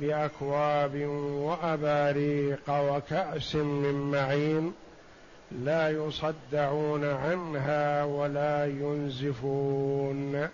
[0.00, 0.96] بأكواب
[1.42, 4.74] وأباريق وكأس من معين
[5.52, 10.48] لا يصدعون عنها ولا ينزفون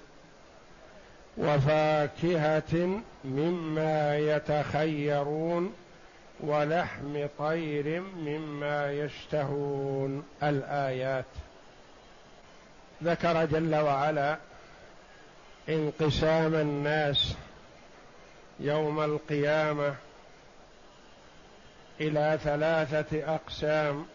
[1.36, 5.72] وفاكهة مما يتخيرون
[6.40, 11.24] ولحم طير مما يشتهون الآيات.
[13.04, 14.36] ذكر جل وعلا
[15.68, 17.34] انقسام الناس
[18.60, 19.94] يوم القيامة
[22.00, 24.06] إلى ثلاثة أقسام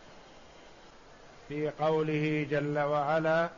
[1.49, 3.49] في قوله جل وعلا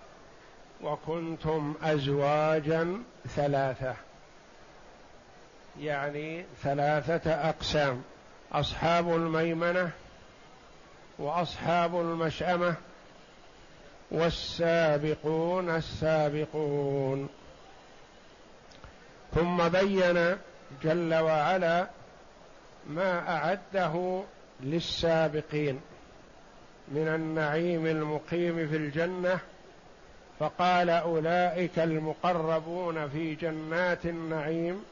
[0.83, 3.03] وكنتم ازواجا
[3.35, 3.95] ثلاثة.
[5.79, 8.03] يعني ثلاثة أقسام
[8.51, 9.91] أصحاب الميمنة
[11.19, 12.75] وأصحاب المشأمة
[14.11, 17.29] والسابقون السابقون.
[19.35, 20.37] ثم بين
[20.83, 21.87] جل وعلا
[22.89, 24.23] ما أعده
[24.61, 25.81] للسابقين
[26.87, 29.39] من النعيم المقيم في الجنة
[30.39, 34.83] فقال أولئك المقربون في جنات النعيم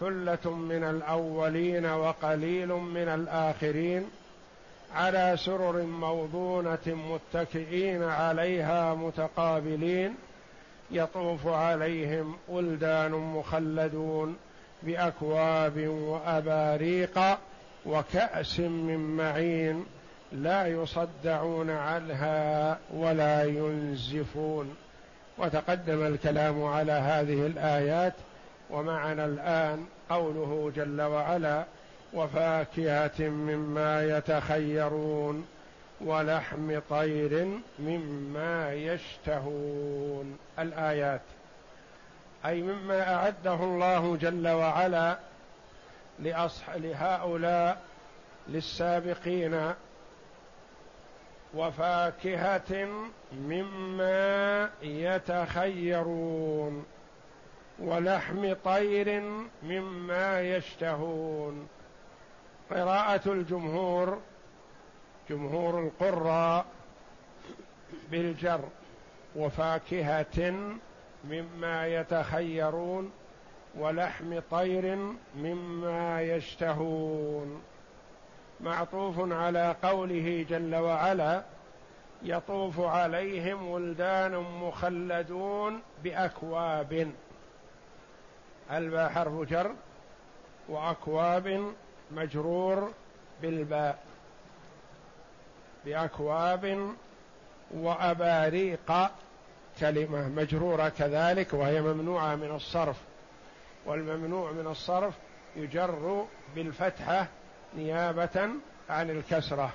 [0.00, 4.10] ثلة من الأولين وقليل من الآخرين
[4.94, 10.14] على سرر موضونة متكئين عليها متقابلين
[10.90, 14.36] يطوف عليهم ولدان مخلدون.
[14.86, 17.20] بأكواب وأباريق
[17.86, 19.84] وكأس من معين
[20.32, 24.76] لا يصدعون عنها ولا ينزفون.
[25.38, 28.14] وتقدم الكلام على هذه الآيات
[28.70, 31.64] ومعنا الآن قوله جل وعلا
[32.14, 35.46] وفاكهة مما يتخيرون
[36.00, 40.38] ولحم طير مما يشتهون.
[40.58, 41.20] الآيات.
[42.46, 45.18] أي مما أعده الله جل وعلا
[46.18, 47.82] لأصح لهؤلاء
[48.48, 49.72] للسابقين
[51.54, 52.88] وفاكهة
[53.32, 56.86] مما يتخيرون
[57.78, 59.20] ولحم طير
[59.62, 61.68] مما يشتهون.
[62.70, 64.20] قراءة الجمهور
[65.30, 66.66] جمهور القراء
[68.10, 68.60] بالجر
[69.36, 70.74] وفاكهة
[71.24, 73.12] مما يتخيرون
[73.74, 74.96] ولحم طير
[75.36, 77.62] مما يشتهون.
[78.60, 81.42] معطوف على قوله جل وعلا
[82.22, 87.12] يطوف عليهم ولدان مخلدون بأكواب.
[88.72, 89.74] الباء حرف جر
[90.68, 91.72] وأكواب
[92.10, 92.92] مجرور
[93.42, 93.98] بالباء.
[95.84, 96.94] بأكواب
[97.70, 98.92] وأباريق.
[99.80, 102.96] كلمة مجرورة كذلك وهي ممنوعة من الصرف.
[103.86, 105.14] والممنوع من الصرف
[105.56, 106.24] يجر
[106.54, 107.26] بالفتحه
[107.76, 108.48] نيابة
[108.90, 109.72] عن الكسرة.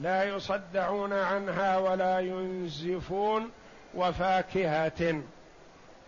[0.00, 3.50] لا يصدعون عنها ولا ينزفون
[3.94, 5.22] وفاكهة.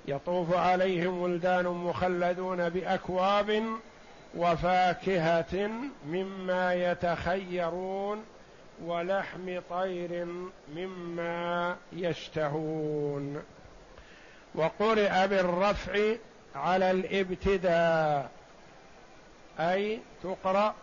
[0.08, 3.64] يطوف عليهم ولدان مخلدون بأكواب
[4.36, 5.70] وفاكهة
[6.06, 8.24] مما يتخيرون
[8.82, 10.26] ولحم طير
[10.74, 13.42] مما يشتهون.
[14.54, 16.16] وقرئ بالرفع
[16.54, 18.30] على الابتداء.
[19.60, 20.74] أي تقرأ.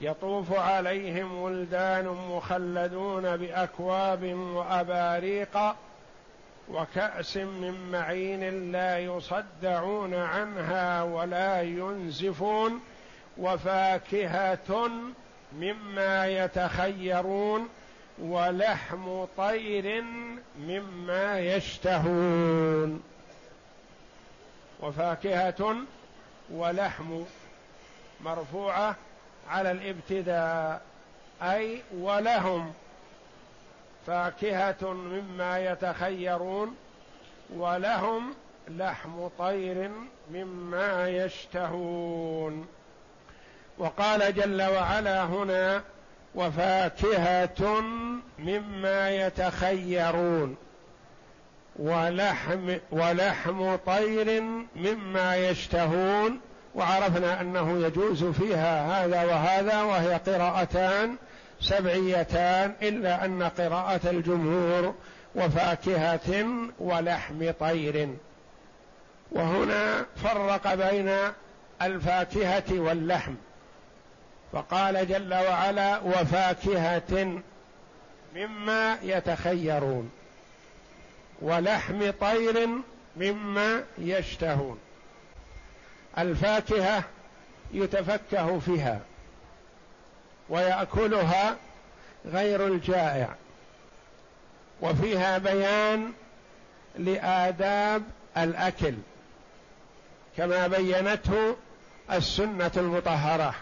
[0.00, 5.58] يطوف عليهم ولدان مخلدون بأكواب وأباريق
[6.68, 12.80] وكأس من معين لا يصدعون عنها ولا ينزفون
[13.38, 14.90] وفاكهة
[15.58, 17.68] مما يتخيرون
[18.18, 20.04] ولحم طير
[20.58, 23.02] مما يشتهون.
[24.80, 25.76] وفاكهة
[26.50, 27.22] ولحم
[28.20, 28.96] مرفوعة
[29.48, 30.82] على الابتداء
[31.42, 32.72] أي ولهم.
[34.06, 36.76] فاكهة مما يتخيرون
[37.54, 38.34] ولهم
[38.68, 39.90] لحم طير
[40.30, 42.68] مما يشتهون.
[43.78, 45.82] وقال جل وعلا هنا
[46.34, 47.80] وفاكهة
[48.38, 50.56] مما يتخيرون
[51.76, 54.42] ولحم ولحم طير
[54.76, 56.40] مما يشتهون
[56.74, 61.16] وعرفنا أنه يجوز فيها هذا وهذا وهي قراءتان
[61.60, 64.94] سبعيتان إلا أن قراءة الجمهور
[65.34, 66.46] وفاكهة
[66.78, 68.08] ولحم طير.
[69.32, 71.10] وهنا فرق بين
[71.82, 73.34] الفاكهة واللحم.
[74.54, 77.42] فقال جل وعلا وفاكهة
[78.34, 80.10] مما يتخيرون
[81.40, 82.68] ولحم طير
[83.16, 84.78] مما يشتهون.
[86.18, 87.04] الفاكهة
[87.72, 89.00] يتفكه فيها
[90.48, 91.56] ويأكلها
[92.26, 93.34] غير الجائع
[94.80, 96.12] وفيها بيان
[96.98, 98.02] لآداب
[98.36, 98.94] الأكل
[100.36, 101.56] كما بينته
[102.12, 103.54] السنة المطهرة.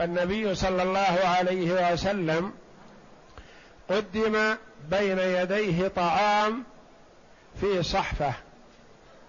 [0.00, 2.52] فالنبي صلى الله عليه وسلم
[3.88, 4.56] قدم
[4.90, 6.64] بين يديه طعام
[7.60, 8.32] في صحفة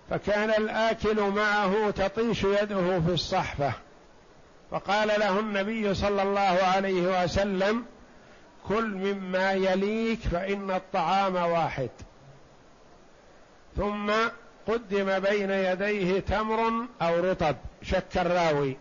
[0.10, 3.74] فكان الآكل معه تطيش يده في الصحفة.
[4.72, 7.86] فقال له النبي صلى الله عليه وسلم
[8.68, 11.90] كل مما يليك فإن الطعام واحد.
[13.78, 14.12] ثم
[14.68, 18.78] قدم بين يديه تمر أو رطب شك الراوي.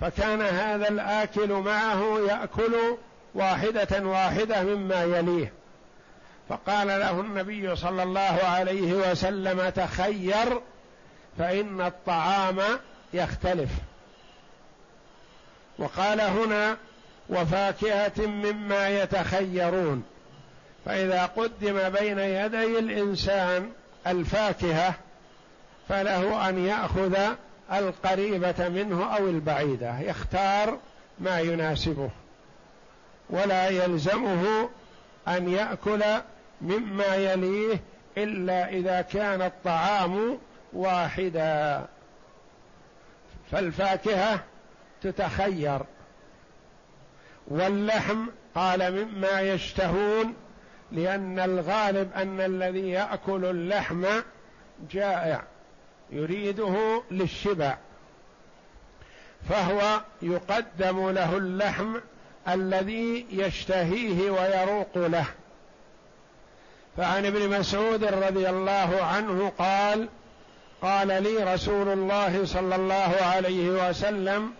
[0.00, 2.74] فكان هذا الآكل معه يأكل
[3.34, 5.52] واحدة واحدة مما يليه.
[6.48, 10.60] فقال له النبي صلى الله عليه وسلم تخير
[11.38, 12.58] فإن الطعام
[13.14, 13.70] يختلف.
[15.78, 16.76] وقال هنا
[17.28, 20.04] وفاكهة مما يتخيرون.
[20.84, 23.70] فإذا قدم بين يدي الإنسان
[24.06, 24.94] الفاكهة
[25.88, 27.18] فله أن يأخذ
[27.72, 30.78] القريبة منه أو البعيدة يختار
[31.18, 32.10] ما يناسبه.
[33.30, 34.68] ولا يلزمه
[35.28, 36.04] أن يأكل
[36.60, 37.80] مما يليه
[38.18, 40.38] إلا إذا كان الطعام
[40.72, 41.86] واحدا.
[43.50, 44.40] فالفاكهة
[45.02, 45.80] تتخير.
[47.48, 50.34] واللحم قال مما يشتهون
[50.92, 54.06] لأن الغالب أن الذي يأكل اللحم
[54.90, 55.42] جائع.
[56.12, 57.76] يريده للشبع
[59.48, 61.96] فهو يقدم له اللحم
[62.48, 65.26] الذي يشتهيه ويروق له.
[66.96, 70.08] فعن ابن مسعود رضي الله عنه قال
[70.82, 74.52] قال لي رسول الله صلى الله عليه وسلم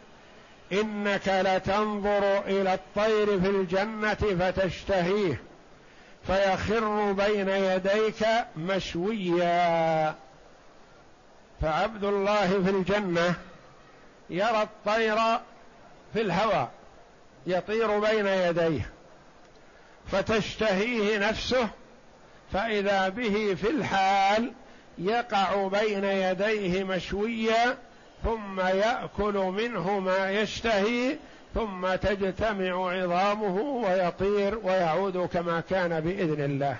[0.72, 5.40] إنك لتنظر إلى الطير في الجنة فتشتهيه
[6.26, 8.26] فيخر بين يديك
[8.56, 10.14] مشويا.
[11.60, 13.34] فعبد الله في الجنة
[14.30, 15.16] يرى الطير
[16.12, 16.70] في الهواء
[17.46, 18.90] يطير بين يديه
[20.12, 21.68] فتشتهيه نفسه
[22.52, 24.52] فإذا به في الحال
[24.98, 27.76] يقع بين يديه مشويا
[28.24, 31.16] ثم يأكل منه ما يشتهي
[31.54, 36.76] ثم تجتمع عظامه ويطير ويعود كما كان بإذن الله.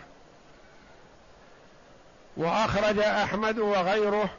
[2.37, 4.31] وأخرج أحمد وغيره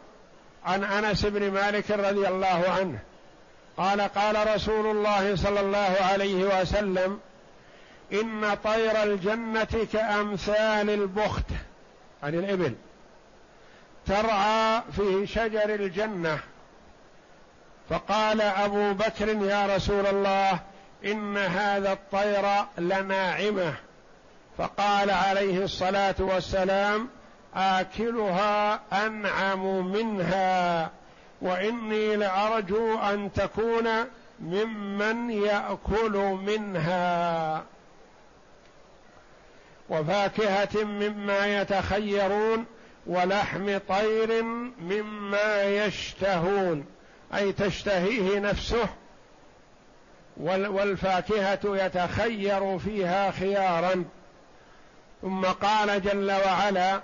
[0.65, 2.99] عن أنس بن مالك رضي الله عنه
[3.77, 7.19] قال قال رسول الله صلى الله عليه وسلم
[8.13, 11.45] إن طير الجنة كأمثال البخت
[12.23, 12.75] عن الإبل
[14.07, 16.39] ترعى في شجر الجنة.
[17.89, 20.59] فقال أبو بكر يا رسول الله
[21.05, 22.45] إن هذا الطير
[22.77, 23.73] لناعمة.
[24.57, 27.09] فقال عليه الصلاة والسلام
[27.55, 30.89] آكلها أنعم منها
[31.41, 33.87] وإني لأرجو أن تكون
[34.39, 37.63] ممن يأكل منها.
[39.89, 42.65] وفاكهة مما يتخيرون
[43.07, 44.43] ولحم طير
[44.81, 46.85] مما يشتهون.
[47.35, 48.89] أي تشتهيه نفسه.
[50.37, 54.05] والفاكهة يتخير فيها خيارا.
[55.21, 57.01] ثم قال جل وعلا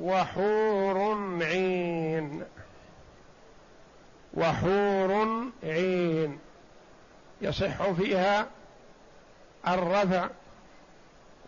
[0.00, 2.44] وحور عين.
[4.34, 6.38] وحور عين.
[7.42, 8.46] يصح فيها
[9.68, 10.28] الرفع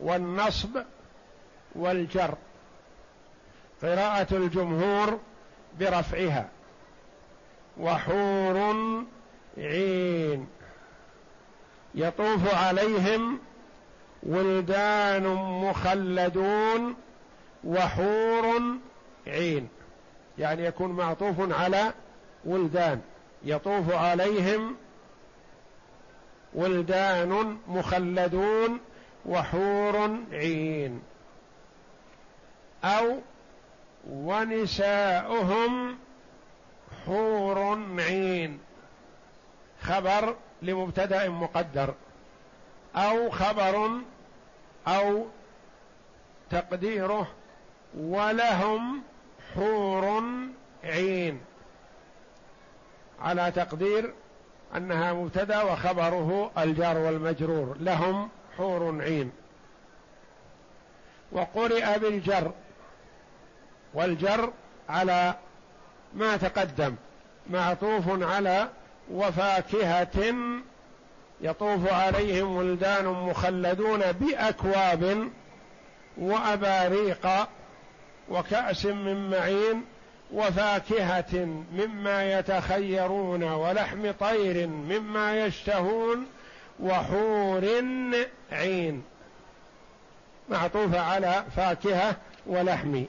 [0.00, 0.82] والنصب
[1.74, 2.34] والجر.
[3.82, 5.18] قراءة الجمهور
[5.80, 6.48] برفعها.
[7.80, 8.74] وحور
[9.58, 10.46] عين.
[11.94, 13.38] يطوف عليهم
[14.22, 15.26] ولدان
[15.68, 16.94] مخلدون
[17.66, 18.62] وحور
[19.26, 19.68] عين
[20.38, 21.92] يعني يكون معطوف على
[22.44, 23.00] ولدان
[23.44, 24.76] يطوف عليهم
[26.54, 28.80] ولدان مخلدون
[29.26, 31.02] وحور عين.
[32.84, 33.18] أو
[34.10, 35.98] ونساؤهم
[37.06, 38.58] حور عين
[39.82, 41.94] خبر لمبتدأ مقدر.
[42.96, 43.90] أو خبر
[44.88, 45.26] أو
[46.50, 47.28] تقديره
[47.98, 49.02] ولهم
[49.54, 50.22] حور
[50.84, 51.40] عين.
[53.20, 54.14] على تقدير
[54.76, 57.76] أنها مبتدأ وخبره الجار والمجرور.
[57.80, 59.32] لهم حور عين.
[61.32, 62.52] وقرئ بالجر.
[63.94, 64.52] والجر
[64.88, 65.34] على
[66.14, 66.94] ما تقدم.
[67.50, 68.68] معطوف على
[69.10, 70.34] وفاكهة
[71.40, 75.30] يطوف عليهم ولدان مخلدون بأكواب
[76.18, 77.28] وأباريق.
[78.28, 79.84] وكأس من معين
[80.32, 86.26] وفاكهة مما يتخيرون ولحم طير مما يشتهون
[86.80, 87.84] وحور
[88.52, 89.02] عين.
[90.48, 92.16] معطوفة على فاكهة
[92.46, 93.04] ولحم.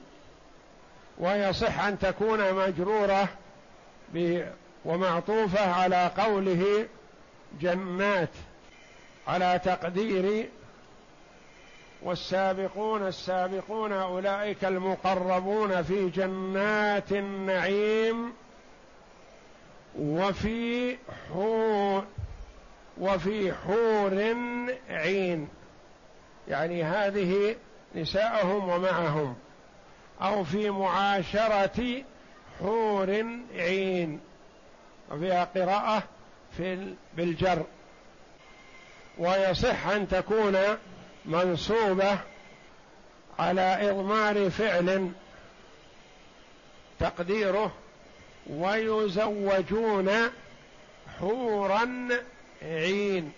[1.18, 3.28] ويصح أن تكون مجرورة
[4.84, 6.86] ومعطوفة على قوله
[7.60, 8.30] جنات
[9.28, 10.48] على تقدير
[12.02, 18.32] والسابقون السابقون أولئك المقربون في جنات النعيم
[19.98, 20.96] وفي
[21.32, 22.04] حور
[22.98, 24.36] وفي حور
[24.90, 25.48] عين.
[26.48, 27.56] يعني هذه
[27.94, 29.36] نساءهم ومعهم.
[30.22, 32.04] أو في معاشرة
[32.60, 33.24] حور
[33.54, 34.20] عين.
[35.10, 36.02] وفيها قراءة
[36.56, 37.64] في بالجر.
[39.18, 40.56] ويصح أن تكون
[41.26, 42.18] منصوبة
[43.38, 45.10] على إضمار فعل
[46.98, 47.72] تقديره
[48.46, 50.10] ويزوجون
[51.20, 52.08] حورا
[52.62, 53.32] عين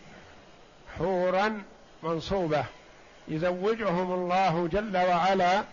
[0.99, 1.63] حورا
[2.03, 2.65] منصوبة.
[3.29, 5.65] يزوجهم الله جل وعلا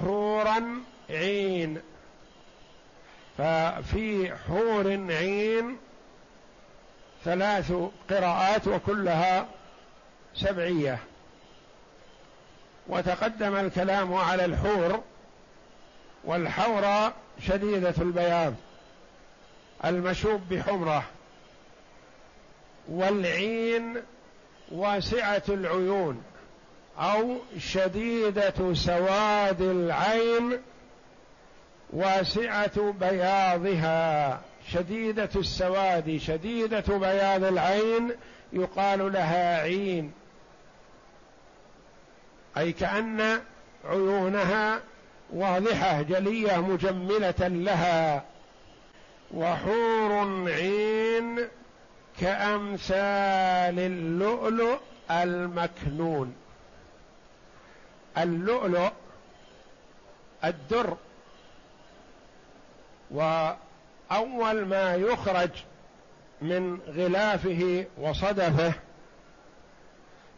[0.00, 1.80] حورا عين.
[3.38, 5.76] ففي حور عين
[7.24, 7.72] ثلاث
[8.10, 9.46] قراءات وكلها
[10.34, 10.98] سبعية.
[12.88, 15.00] وتقدم الكلام على الحور
[16.24, 17.12] والحورى
[17.46, 18.54] شديدة البياض
[19.84, 21.04] المشوب بحمرة
[22.88, 23.96] والعين
[24.72, 26.22] واسعة العيون
[26.98, 30.58] أو شديدة سواد العين
[31.92, 34.40] واسعة بياضها.
[34.72, 38.10] شديدة السواد شديدة بياض العين
[38.52, 40.12] يقال لها عين.
[42.58, 43.40] أي كأن
[43.84, 44.80] عيونها
[45.32, 48.24] واضحة جلية مجملة لها.
[49.34, 51.48] وحور عين
[52.20, 54.78] كأمثال اللؤلؤ
[55.10, 56.34] المكنون.
[58.18, 58.90] اللؤلؤ
[60.44, 60.96] الدر.
[63.10, 65.50] وأول ما يخرج
[66.42, 68.72] من غلافه وصدفه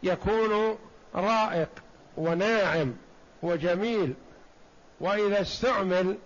[0.03, 0.77] يكون
[1.15, 1.69] رائق.
[2.17, 2.93] وناعم
[3.43, 4.13] وجميل
[4.99, 6.17] وإذا استعمل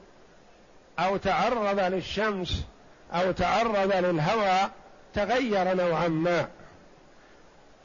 [0.99, 2.65] أو تعرض للشمس
[3.13, 4.71] أو تعرض للهواء
[5.13, 6.47] تغير نوعا ما.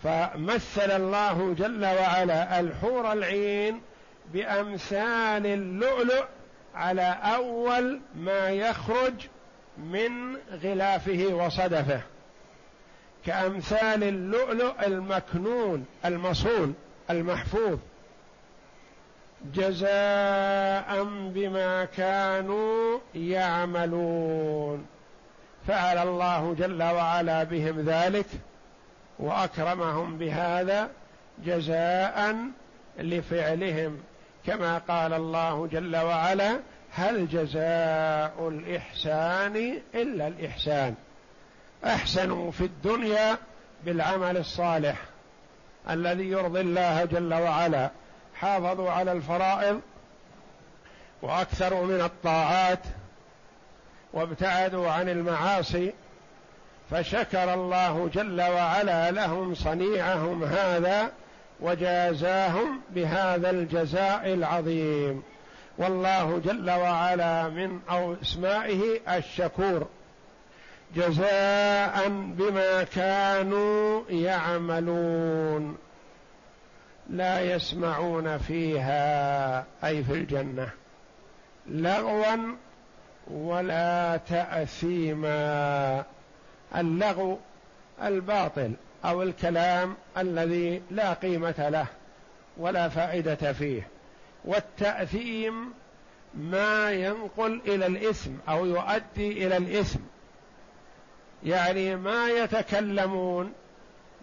[0.02, 3.80] فمثل الله جل وعلا الحور العين
[4.32, 6.24] بأمثال اللؤلؤ
[6.74, 9.14] على أول ما يخرج
[9.78, 12.00] من غلافه وصدفه
[13.26, 16.74] كأمثال اللؤلؤ المكنون المصون
[17.10, 17.78] المحفوظ.
[19.52, 24.86] جزاء بما كانوا يعملون.
[25.66, 28.26] فعل الله جل وعلا بهم ذلك
[29.18, 30.90] وأكرمهم بهذا
[31.44, 32.36] جزاء
[32.98, 33.98] لفعلهم.
[34.46, 36.58] كما قال الله جل وعلا
[36.92, 40.94] هل جزاء الإحسان إلا الإحسان؟
[41.84, 43.36] أحسنوا في الدنيا
[43.84, 44.96] بالعمل الصالح
[45.90, 47.90] الذي يرضي الله جل وعلا.
[48.44, 49.80] حافظوا على الفرائض
[51.22, 52.78] واكثروا من الطاعات
[54.12, 55.92] وابتعدوا عن المعاصي
[56.90, 61.12] فشكر الله جل وعلا لهم صنيعهم هذا
[61.60, 65.22] وجازاهم بهذا الجزاء العظيم.
[65.78, 69.86] والله جل وعلا من أو اسمائه الشكور
[70.96, 75.83] جزاء بما كانوا يعملون.
[77.10, 80.70] لا يسمعون فيها أي في الجنة
[81.66, 82.54] لغوا
[83.30, 86.04] ولا تأثيما.
[86.76, 87.38] اللغو
[88.02, 88.72] الباطل
[89.04, 91.86] أو الكلام الذي لا قيمة له
[92.56, 93.88] ولا فائدة فيه
[94.44, 95.72] والتأثيم
[96.34, 100.00] ما ينقل إلى الإثم أو يؤدي إلى الإثم.
[101.44, 103.52] يعني ما يتكلمون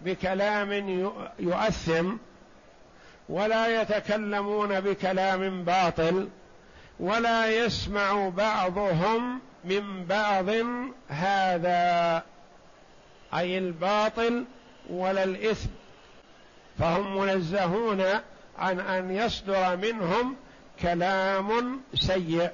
[0.04, 0.72] بكلام
[1.38, 2.16] يؤثم
[3.28, 6.28] ولا يتكلمون بكلام باطل
[7.00, 10.46] ولا يسمع بعضهم من بعض
[11.08, 12.22] هذا
[13.34, 14.44] أي الباطل
[14.90, 15.68] ولا الإثم.
[16.78, 18.04] فهم منزهون
[18.58, 20.36] عن أن يصدر منهم
[20.82, 22.50] كلام سيء.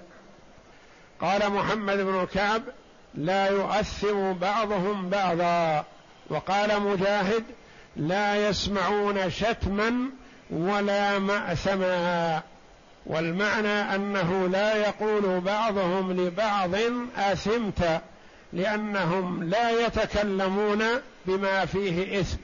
[1.21, 2.63] قال محمد بن كعب
[3.15, 5.85] لا يؤثم بعضهم بعضا.
[6.31, 7.45] وقال مجاهد
[7.97, 10.11] لا يسمعون شتما
[10.51, 12.43] ولا ماثما
[13.07, 16.75] والمعنى أنه لا يقول بعضهم لبعض
[17.17, 18.01] أثمت
[18.53, 20.85] لأنهم لا يتكلمون
[21.27, 22.37] بما فيه إثم.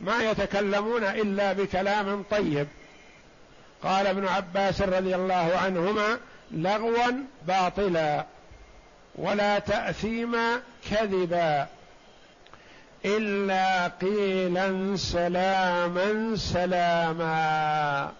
[0.00, 2.66] ما يتكلمون إلا بكلام طيب.
[3.82, 6.18] قال ابن عباس رضي الله عنهما
[6.50, 7.12] لغوا
[7.46, 8.24] باطلا
[9.14, 10.60] ولا تاثيما
[10.90, 11.66] كذبا.
[13.04, 18.12] إلا قيلا سلاما سلاما.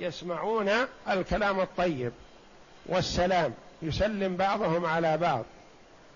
[0.00, 0.70] يسمعون
[1.08, 2.12] الكلام الطيب
[2.86, 3.54] والسلام.
[3.82, 5.44] يسلم بعضهم على بعض.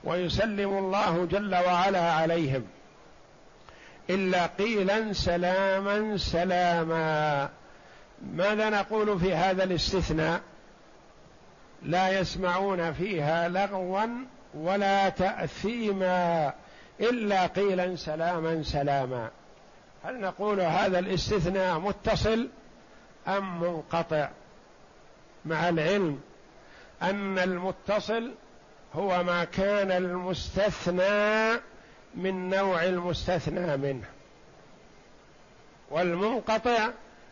[0.05, 2.65] ويسلم الله جل وعلا عليهم.
[4.11, 7.49] إلا قيلا سلاما سلاما.
[8.35, 10.41] ماذا نقول في هذا الاستثناء؟
[11.83, 14.07] لا يسمعون فيها لغوا
[14.55, 16.53] ولا تأثيما.
[17.01, 19.31] إلا قيلا سلاما سلاما.
[20.05, 22.49] هل نقول هذا الاستثناء متصل
[23.29, 24.29] أم منقطع؟
[25.45, 26.21] مع العلم
[27.03, 28.33] أن المتصل
[28.95, 31.61] هو ما كان المستثنى
[32.15, 34.07] من نوع المستثنى منه.
[35.91, 36.89] والمنقطع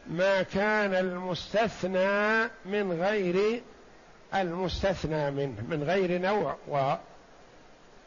[0.07, 3.63] ما كان المستثنى من غير
[4.35, 6.57] المستثنى منه من غير نوع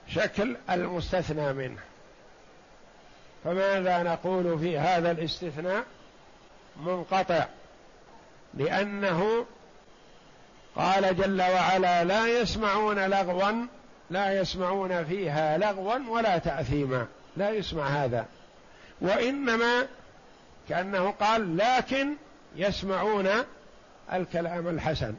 [0.07, 1.79] وشكل المستثنى منه.
[3.43, 5.83] فماذا نقول في هذا الاستثناء
[6.85, 7.45] منقطع؟
[8.53, 9.45] لأنه
[10.75, 13.65] قال جل وعلا لا يسمعون لغوا
[14.09, 17.07] لا يسمعون فيها لغوا ولا تأثيما.
[17.37, 18.25] لا يسمع هذا.
[19.01, 19.87] وإنما
[20.69, 22.15] كأنه قال لكن
[22.55, 23.29] يسمعون
[24.13, 25.15] الكلام الحسن.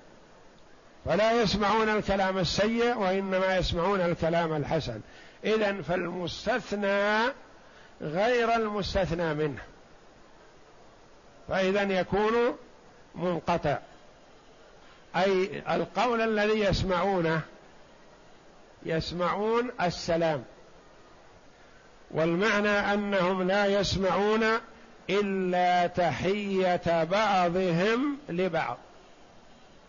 [1.04, 5.00] فلا يسمعون الكلام السيء وإنما يسمعون الكلام الحسن.
[5.44, 7.32] إذا فالمستثنى
[8.00, 9.62] غير المستثنى منه.
[11.48, 12.56] فإذا يكون
[13.14, 13.78] منقطع.
[15.16, 17.40] أي القول الذي يسمعونه
[18.86, 20.44] يسمعون السلام.
[22.10, 24.44] والمعنى أنهم لا يسمعون
[25.10, 28.78] إلا تحية بعضهم لبعض.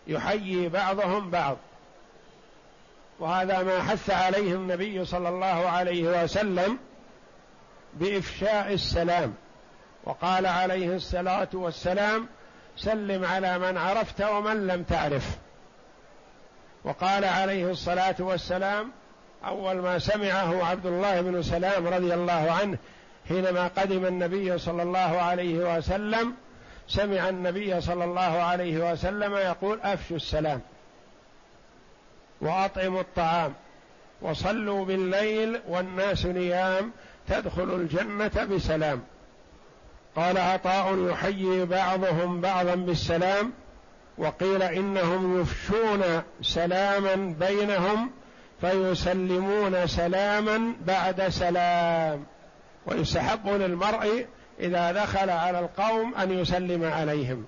[0.06, 1.56] يحيي بعضهم بعض.
[3.18, 6.78] وهذا ما حث عليه النبي صلى الله عليه وسلم
[7.94, 9.34] بإفشاء السلام.
[10.04, 12.26] وقال عليه الصلاة والسلام
[12.76, 15.36] سلم على من عرفت ومن لم تعرف.
[16.84, 18.92] وقال عليه الصلاة والسلام
[19.44, 22.78] أول ما سمعه عبد الله بن سلام رضي الله عنه
[23.28, 26.34] حينما قدم النبي صلى الله عليه وسلم
[26.88, 30.60] سمع النبي صلى الله عليه وسلم يقول أفشوا السلام
[32.40, 33.54] وأطعموا الطعام
[34.22, 36.92] وصلوا بالليل والناس نيام
[37.28, 39.02] تدخلوا الجنة بسلام.
[40.16, 43.52] قال عطاء يحيي بعضهم بعضا بالسلام
[44.18, 48.10] وقيل إنهم يفشون سلاما بينهم
[48.60, 52.24] فيسلمون سلاما بعد سلام.
[52.86, 54.26] ويستحق للمرء
[54.60, 57.46] إذا دخل على القوم أن يسلم عليهم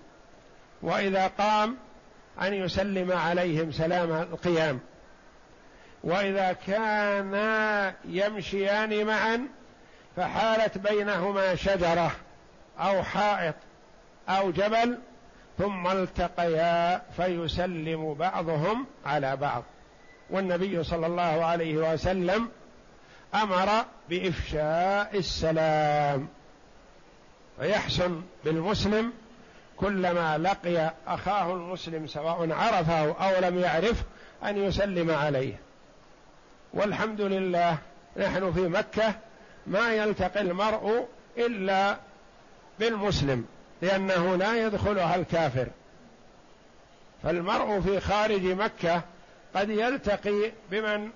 [0.83, 1.77] وإذا قام
[2.43, 4.81] أن يسلم عليهم سلام القيام.
[6.05, 9.49] وإذا كانا يمشيان معا
[10.17, 12.11] فحالت بينهما شجرة
[12.79, 13.55] أو حائط
[14.29, 14.99] أو جبل
[15.59, 19.63] ثم التقيا فيسلم بعضهم على بعض.
[20.31, 22.49] والنبي صلى الله عليه وسلم
[23.35, 26.29] أمر بإفشاء السلام.
[27.61, 29.13] ويحسن بالمسلم
[29.77, 34.03] كلما لقي أخاه المسلم سواء عرفه أو لم يعرف
[34.45, 35.61] أن يسلم عليه.
[36.75, 37.79] والحمد لله
[38.17, 39.15] نحن في مكة
[39.67, 41.97] ما يلتقي المرء إلا
[42.79, 43.45] بالمسلم
[43.83, 45.67] لأنه لا يدخلها الكافر.
[47.23, 49.03] فالمرء في خارج مكة
[49.55, 51.11] قد يلتقي بمن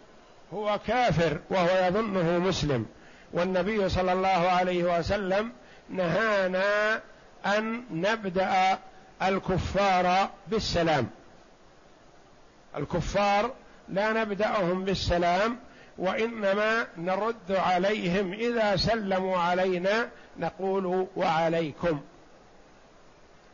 [0.55, 2.87] هو كافر وهو يظنه مسلم
[3.33, 5.53] والنبي صلى الله عليه وسلم
[5.93, 7.01] نهانا
[7.47, 8.79] أن نبدأ
[9.23, 11.11] الكفار بالسلام.
[12.77, 13.51] الكفار
[13.89, 15.59] لا نبدأهم بالسلام
[15.99, 22.01] وإنما نرد عليهم إذا سلموا علينا نقول وعليكم.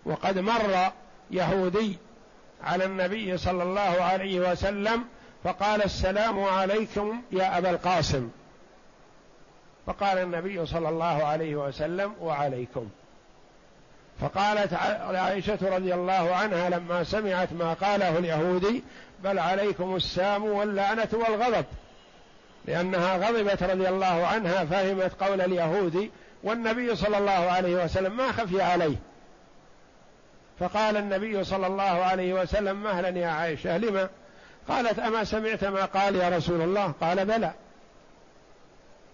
[0.04, 0.92] وقد مر
[1.30, 1.96] يهودي
[2.64, 5.04] على النبي صلى الله عليه وسلم
[5.44, 8.30] فقال السلام عليكم يا أبا القاسم.
[9.88, 12.88] فقال النبي صلى الله عليه وسلم وعليكم.
[14.20, 14.74] فقالت
[15.14, 18.82] عائشة رضي الله عنها لما سمعت ما قاله اليهودي
[19.24, 21.64] بل عليكم السام واللعنة والغضب.
[22.64, 26.10] لأنها غضبت رضي الله عنها فهمت قول اليهود
[26.42, 28.96] والنبي صلى الله عليه وسلم ما خفي عليه.
[30.60, 34.08] فقال النبي صلى الله عليه وسلم مهلا يا عائشة لما؟
[34.68, 37.52] قالت أما سمعت ما قال يا رسول الله؟ قال بلى.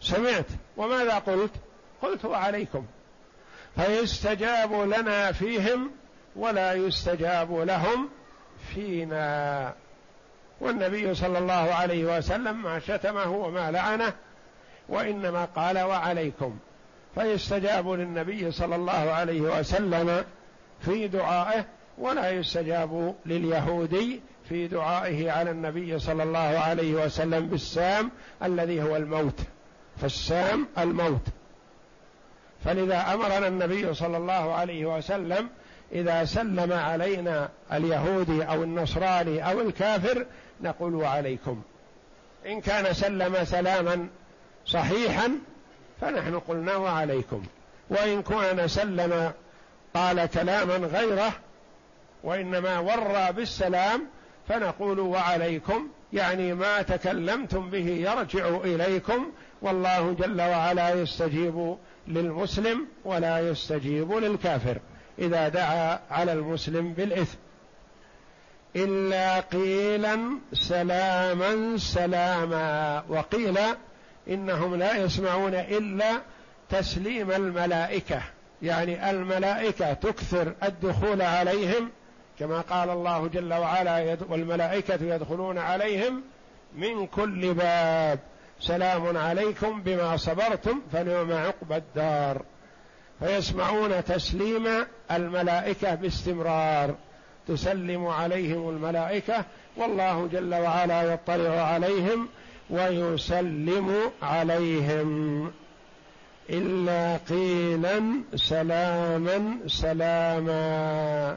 [0.04, 0.46] سمعت.
[0.76, 1.50] وماذا قلت؟
[2.02, 2.86] قلت وعليكم.
[3.76, 5.90] فيستجاب لنا فيهم
[6.36, 8.08] ولا يستجاب لهم
[8.74, 9.72] فينا.
[10.60, 14.12] والنبي صلى الله عليه وسلم ما شتمه وما لعنه
[14.88, 16.58] وإنما قال وعليكم.
[17.14, 20.24] فيستجاب للنبي صلى الله عليه وسلم
[20.80, 21.64] في دعائه
[21.98, 28.10] ولا يستجاب لليهودي في دعائه على النبي صلى الله عليه وسلم بالسام
[28.42, 29.40] الذي هو الموت.
[30.00, 31.26] فالسام الموت.
[32.64, 35.48] فلذا أمرنا النبي صلى الله عليه وسلم
[35.92, 40.26] إذا سلم علينا اليهودي أو النصراني أو الكافر
[40.60, 41.62] نقول وعليكم
[42.46, 44.08] إن كان سلم سلاما
[44.66, 45.38] صحيحا
[46.00, 47.42] فنحن قلنا وعليكم.
[47.90, 49.32] وإن كان سلم
[49.94, 51.32] قال كلاما غيره
[52.22, 54.06] وإنما ورى بالسلام
[54.48, 55.88] فنقول وعليكم.
[56.14, 61.76] يعني ما تكلمتم به يرجع إليكم والله جل وعلا يستجيب
[62.08, 64.78] للمسلم ولا يستجيب للكافر
[65.18, 67.38] إذا دعا على المسلم بالإثم.
[68.76, 73.58] إلا قيلا سلاما سلاما وقيل
[74.28, 76.20] إنهم لا يسمعون إلا
[76.70, 78.22] تسليم الملائكة.
[78.62, 81.90] يعني الملائكة تكثر الدخول عليهم
[82.38, 86.22] كما قال الله جل وعلا والملائكة يدخلون عليهم
[86.76, 88.18] من كل باب.
[88.60, 92.42] سلام عليكم بما صبرتم فنعم عقبى الدار.
[93.20, 94.68] فيسمعون تسليم
[95.10, 96.94] الملائكة باستمرار.
[97.48, 99.44] تسلم عليهم الملائكة
[99.76, 102.28] والله جل وعلا يطلع عليهم
[102.70, 105.52] ويسلم عليهم.
[106.50, 111.36] إلا قيلا سلاما سلاما.